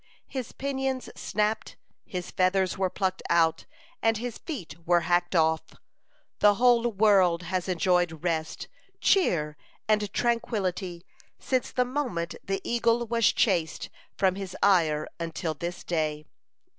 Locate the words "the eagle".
12.43-13.05